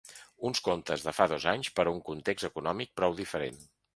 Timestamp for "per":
1.79-1.85